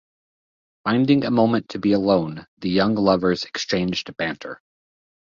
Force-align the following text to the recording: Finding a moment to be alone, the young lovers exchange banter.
Finding 0.83 1.25
a 1.25 1.29
moment 1.29 1.69
to 1.69 1.77
be 1.77 1.91
alone, 1.91 2.47
the 2.57 2.71
young 2.71 2.95
lovers 2.95 3.43
exchange 3.43 4.03
banter. 4.17 4.59